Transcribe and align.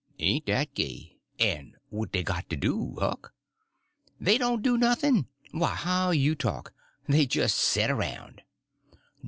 "Ain'' 0.17 0.41
dat 0.47 0.73
gay? 0.73 1.19
En 1.37 1.75
what 1.89 2.11
dey 2.11 2.23
got 2.23 2.49
to 2.49 2.55
do, 2.55 2.95
Huck?" 2.97 3.35
"They 4.19 4.39
don't 4.39 4.63
do 4.63 4.75
nothing! 4.75 5.27
Why, 5.51 5.75
how 5.75 6.09
you 6.09 6.33
talk! 6.33 6.73
They 7.07 7.27
just 7.27 7.55
set 7.55 7.91
around." 7.91 8.41